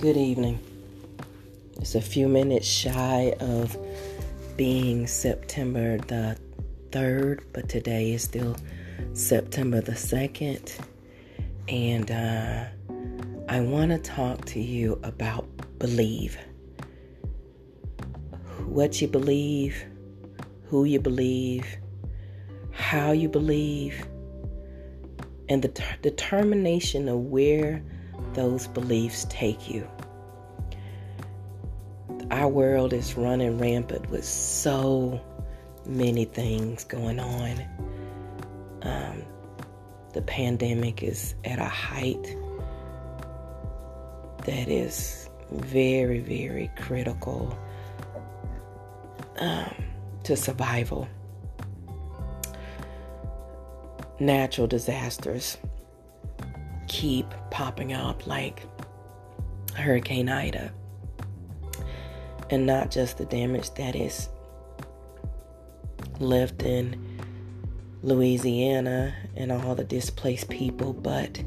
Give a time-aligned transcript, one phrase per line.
[0.00, 0.58] Good evening.
[1.78, 3.76] It's a few minutes shy of
[4.56, 6.38] being September the
[6.88, 8.56] 3rd, but today is still
[9.12, 10.72] September the 2nd.
[11.68, 12.64] And uh,
[13.50, 15.46] I want to talk to you about
[15.78, 16.38] believe.
[18.68, 19.84] What you believe,
[20.68, 21.66] who you believe,
[22.70, 24.06] how you believe,
[25.50, 27.82] and the t- determination of where
[28.34, 29.88] those beliefs take you.
[32.30, 35.20] Our world is running rampant with so
[35.86, 37.64] many things going on.
[38.82, 39.22] Um,
[40.12, 42.36] the pandemic is at a height
[44.44, 47.56] that is very, very critical
[49.38, 49.74] um,
[50.24, 51.08] to survival.
[54.18, 55.56] Natural disasters
[57.60, 58.62] popping up like
[59.76, 60.72] Hurricane Ida.
[62.48, 64.30] And not just the damage that is
[66.20, 67.20] left in
[68.02, 71.44] Louisiana and all the displaced people, but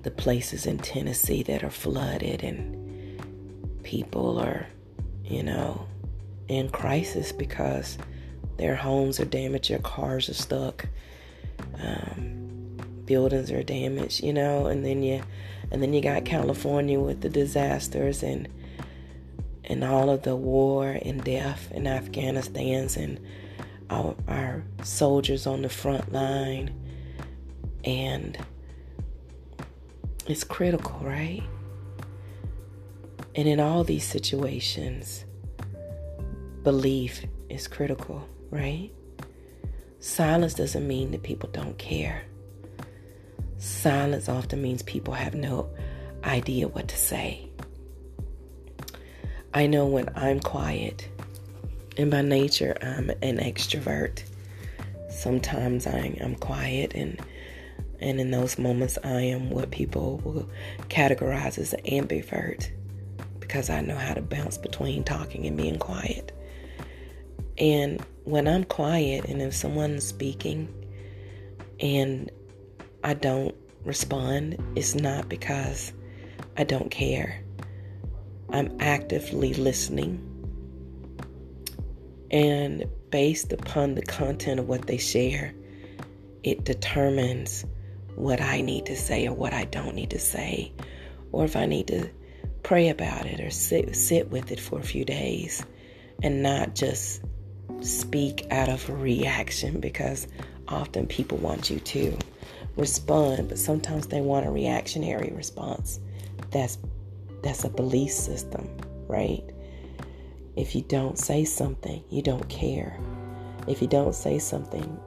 [0.00, 3.22] the places in Tennessee that are flooded and
[3.82, 4.66] people are,
[5.26, 5.86] you know,
[6.48, 7.98] in crisis because
[8.56, 10.86] their homes are damaged, their cars are stuck.
[11.78, 12.29] Um,
[13.10, 15.20] buildings are damaged, you know, and then you
[15.72, 18.48] and then you got California with the disasters and
[19.64, 23.18] and all of the war and death in Afghanistan's and
[23.90, 26.72] our, our soldiers on the front line
[27.82, 28.38] and
[30.28, 31.42] it's critical, right?
[33.34, 35.24] And in all these situations,
[36.62, 38.92] belief is critical, right?
[39.98, 42.22] Silence doesn't mean that people don't care.
[43.60, 45.68] Silence often means people have no
[46.24, 47.46] idea what to say.
[49.52, 51.06] I know when I'm quiet,
[51.98, 54.22] and by nature I'm an extrovert.
[55.10, 57.20] Sometimes I, am quiet, and
[58.00, 60.48] and in those moments I am what people will
[60.88, 62.70] categorize as an ambivert
[63.40, 66.32] because I know how to bounce between talking and being quiet.
[67.58, 70.72] And when I'm quiet, and if someone's speaking,
[71.78, 72.30] and
[73.02, 75.92] I don't respond, it's not because
[76.56, 77.42] I don't care.
[78.52, 80.26] I'm actively listening.
[82.30, 85.54] And based upon the content of what they share,
[86.42, 87.64] it determines
[88.14, 90.72] what I need to say or what I don't need to say,
[91.32, 92.10] or if I need to
[92.62, 95.64] pray about it or sit, sit with it for a few days
[96.22, 97.22] and not just
[97.80, 100.28] speak out of reaction because
[100.68, 102.16] often people want you to
[102.76, 106.00] respond, but sometimes they want a reactionary response.
[106.50, 106.78] That's
[107.42, 108.68] that's a belief system,
[109.08, 109.42] right?
[110.56, 112.98] If you don't say something, you don't care.
[113.66, 114.98] If you don't say something,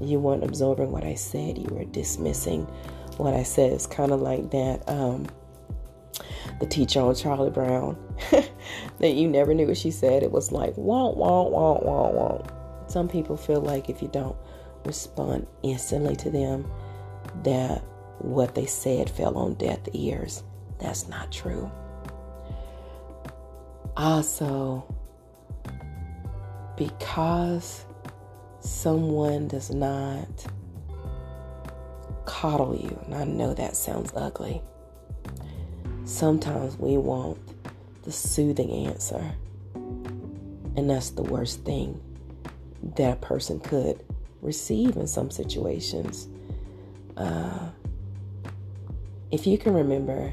[0.00, 1.58] you weren't absorbing what I said.
[1.58, 2.64] You were dismissing
[3.18, 3.72] what I said.
[3.72, 4.82] It's kind of like that.
[4.88, 5.26] Um,
[6.60, 7.96] the teacher on Charlie Brown
[8.98, 10.22] that you never knew what she said.
[10.22, 12.50] It was like won't, won't, won't, won't.
[12.90, 14.36] Some people feel like if you don't
[14.84, 16.70] respond instantly to them,
[17.44, 17.82] that
[18.18, 20.42] what they said fell on deaf ears.
[20.78, 21.70] That's not true.
[23.96, 24.84] Also,
[26.76, 27.84] because
[28.60, 30.28] someone does not
[32.26, 34.60] coddle you, and I know that sounds ugly,
[36.04, 37.38] sometimes we want
[38.02, 39.32] the soothing answer.
[39.74, 41.98] And that's the worst thing
[42.96, 44.04] that a person could
[44.42, 46.28] receive in some situations.
[47.16, 47.70] Uh,
[49.30, 50.32] if you can remember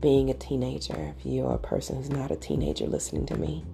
[0.00, 3.64] being a teenager, if you're a person who's not a teenager listening to me,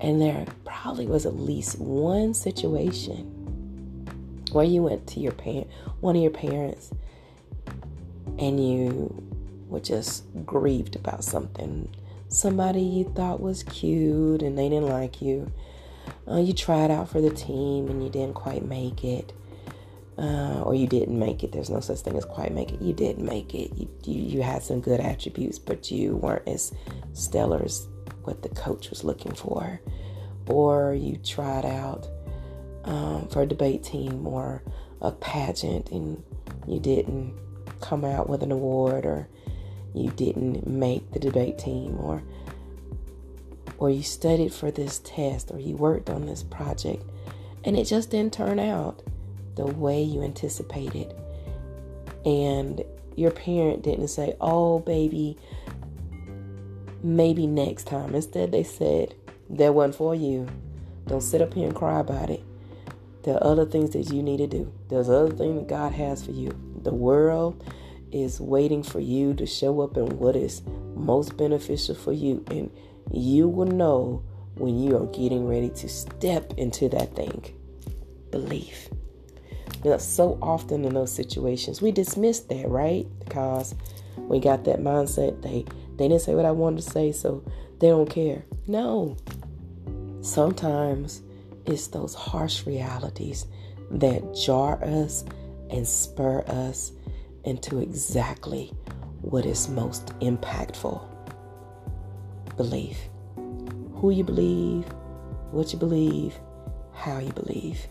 [0.00, 3.34] and there probably was at least one situation
[4.52, 5.68] where you went to your parent,
[6.00, 6.90] one of your parents,
[8.38, 9.22] and you
[9.68, 11.88] were just grieved about something.
[12.28, 15.50] Somebody you thought was cute and they didn't like you.
[16.26, 19.32] Uh, you tried out for the team and you didn't quite make it
[20.18, 21.52] uh, or you didn't make it.
[21.52, 22.82] There's no such thing as quite make it.
[22.82, 23.70] You didn't make it.
[23.76, 26.72] You, you, you had some good attributes, but you weren't as
[27.12, 27.86] stellar as
[28.24, 29.80] what the coach was looking for.
[30.48, 32.08] Or you tried out
[32.84, 34.62] um, for a debate team or
[35.00, 36.22] a pageant and
[36.66, 37.34] you didn't
[37.80, 39.28] come out with an award or
[39.94, 42.22] you didn't make the debate team or
[43.78, 47.04] or you studied for this test or you worked on this project
[47.64, 49.02] and it just didn't turn out
[49.58, 51.12] the way you anticipated.
[52.24, 52.82] And
[53.16, 55.36] your parent didn't say, "Oh, baby,
[57.02, 59.14] maybe next time." Instead, they said,
[59.50, 60.46] "That wasn't for you.
[61.06, 62.42] Don't sit up here and cry about it.
[63.22, 64.70] There are other things that you need to do.
[64.88, 66.52] There's other things that God has for you.
[66.82, 67.62] The world
[68.12, 70.62] is waiting for you to show up in what is
[70.94, 72.70] most beneficial for you, and
[73.10, 74.22] you will know
[74.56, 77.42] when you are getting ready to step into that thing.
[78.30, 78.90] Belief.
[79.98, 83.06] So often in those situations, we dismiss that, right?
[83.20, 83.74] Because
[84.16, 85.42] we got that mindset.
[85.42, 85.64] They
[85.96, 87.42] they didn't say what I wanted to say, so
[87.80, 88.44] they don't care.
[88.66, 89.16] No.
[90.20, 91.22] Sometimes
[91.66, 93.46] it's those harsh realities
[93.90, 95.24] that jar us
[95.70, 96.92] and spur us
[97.44, 98.72] into exactly
[99.22, 101.00] what is most impactful.
[102.56, 102.98] Belief.
[103.94, 104.84] Who you believe,
[105.50, 106.38] what you believe,
[106.92, 107.88] how you believe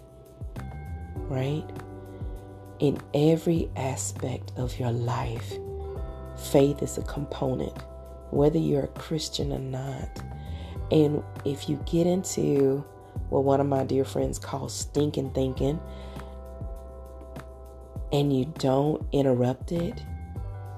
[1.27, 1.65] right?
[2.79, 5.53] In every aspect of your life,
[6.51, 7.75] faith is a component,
[8.31, 10.24] whether you're a Christian or not.
[10.91, 12.83] And if you get into
[13.29, 15.79] what one of my dear friends calls stinking thinking,
[18.12, 20.01] and you don't interrupt it,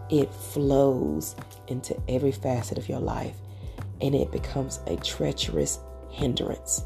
[0.09, 1.35] it flows
[1.67, 3.35] into every facet of your life
[4.01, 5.79] and it becomes a treacherous
[6.09, 6.83] hindrance.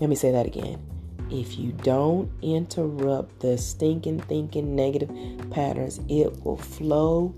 [0.00, 0.89] Let me say that again
[1.30, 5.10] if you don't interrupt the stinking thinking negative
[5.50, 7.34] patterns, it will flow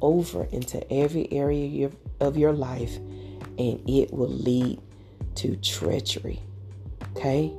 [0.00, 1.90] over into every area
[2.20, 2.96] of your life
[3.58, 4.80] and it will lead
[5.36, 6.40] to treachery.
[7.16, 7.52] Okay?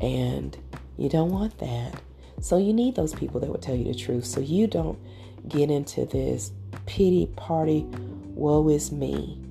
[0.00, 0.56] And
[0.96, 2.00] you don't want that.
[2.40, 4.98] So you need those people that will tell you the truth so you don't
[5.48, 6.52] get into this
[6.86, 7.86] pity party,
[8.34, 9.43] woe is me.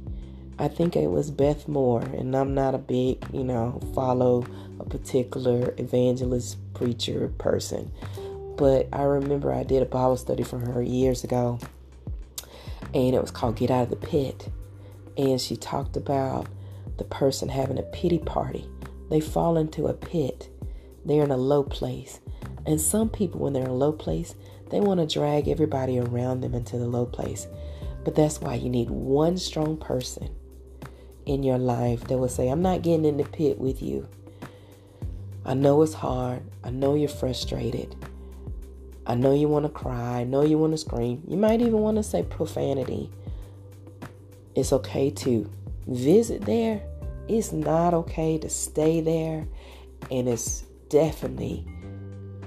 [0.60, 4.46] I think it was Beth Moore, and I'm not a big, you know, follow
[4.80, 7.92] a particular evangelist, preacher, person.
[8.56, 11.58] But I remember I did a Bible study from her years ago,
[12.94, 14.48] and it was called Get Out of the Pit.
[15.18, 16.48] And she talked about
[16.98, 18.70] the person having a pity party.
[19.10, 20.50] They fall into a pit,
[21.04, 22.20] they're in a low place.
[22.68, 24.36] And some people, when they're in a low place,
[24.70, 27.48] they want to drag everybody around them into the low place.
[28.06, 30.30] But that's why you need one strong person
[31.26, 34.08] in your life that will say, I'm not getting in the pit with you.
[35.46, 36.42] I know it's hard.
[36.64, 37.96] I know you're frustrated.
[39.06, 40.22] I know you want to cry.
[40.22, 41.22] I know you want to scream.
[41.28, 43.10] You might even want to say profanity.
[44.56, 45.50] It's okay to
[45.88, 46.82] visit there.
[47.28, 49.46] It's not okay to stay there.
[50.10, 51.68] And it's definitely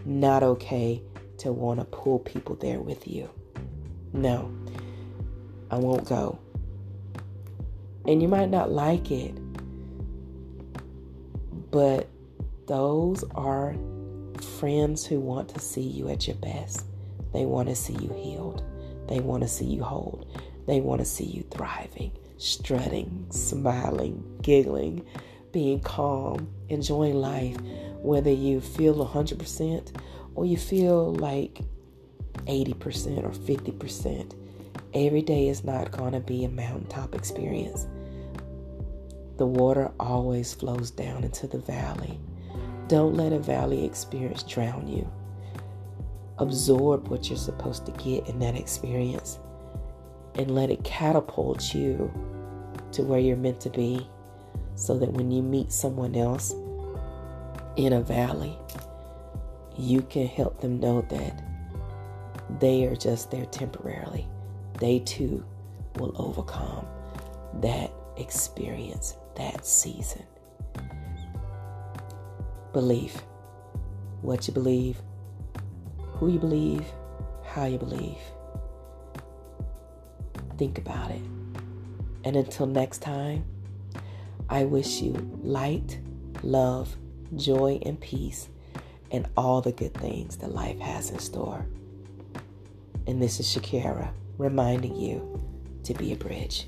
[0.05, 1.02] not okay
[1.38, 3.29] to want to pull people there with you.
[4.12, 4.50] No,
[5.70, 6.38] I won't go.
[8.06, 9.35] And you might not like it,
[11.70, 12.08] but
[12.67, 13.75] those are
[14.58, 16.85] friends who want to see you at your best.
[17.32, 18.64] They want to see you healed.
[19.08, 20.26] They want to see you whole.
[20.67, 25.05] They want to see you thriving, strutting, smiling, giggling,
[25.53, 27.56] being calm, enjoying life,
[27.99, 29.97] whether you feel 100%
[30.35, 31.61] or you feel like
[32.47, 34.35] 80% or 50%.
[34.94, 37.87] Every day is not going to be a mountaintop experience.
[39.36, 42.19] The water always flows down into the valley.
[42.88, 45.10] Don't let a valley experience drown you.
[46.38, 49.38] Absorb what you're supposed to get in that experience
[50.36, 52.10] and let it catapult you
[52.93, 54.06] to where you're meant to be
[54.74, 56.55] so that when you meet someone else
[57.76, 58.58] in a valley,
[59.76, 61.43] you can help them know that
[62.60, 64.26] they are just there temporarily.
[64.78, 65.44] They too
[65.96, 66.86] will overcome
[67.60, 70.24] that experience, that season.
[72.72, 73.22] Belief.
[74.22, 75.00] What you believe,
[75.98, 76.84] who you believe,
[77.44, 78.19] how you believe.
[80.56, 81.22] Think about it.
[82.24, 83.44] And until next time,
[84.48, 85.12] I wish you
[85.43, 86.00] light,
[86.43, 86.96] love,
[87.36, 88.48] joy, and peace,
[89.10, 91.66] and all the good things that life has in store.
[93.06, 95.40] And this is Shakira reminding you
[95.84, 96.66] to be a bridge.